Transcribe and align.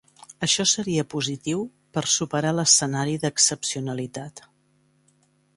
Això 0.45 0.63
seria 0.69 1.03
positiu 1.11 1.61
per 1.97 2.03
a 2.07 2.11
superar 2.15 2.55
l’escenari 2.61 3.15
d’excepcionalitat. 3.27 4.47